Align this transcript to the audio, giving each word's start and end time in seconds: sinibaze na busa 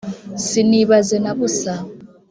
sinibaze 0.45 1.15
na 1.23 1.31
busa 1.39 1.73